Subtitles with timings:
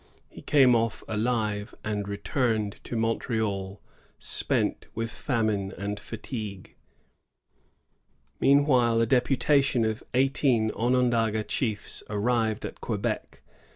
[0.29, 3.79] He came off alive and returned to Montreal,
[4.17, 6.73] spent with famine and fatigue.
[8.39, 13.43] Meanwhile a deputation of eighteen Onondaga chiefs arrived at Quebec.